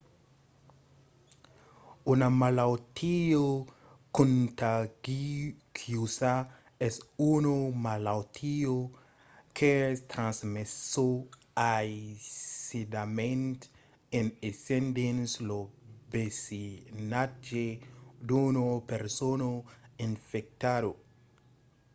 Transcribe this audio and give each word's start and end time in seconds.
una 2.11 2.27
malautiá 2.37 3.37
contagiosa 4.17 6.31
es 6.87 6.95
una 7.33 7.53
malautiá 7.85 8.75
qu’es 9.55 9.97
transmesa 10.13 11.07
aisidament 11.77 13.59
en 14.19 14.25
essent 14.49 14.85
dins 14.97 15.29
lo 15.47 15.59
vesinatge 16.13 17.65
d’una 18.27 18.65
persona 18.91 19.49
infectada 20.09 20.91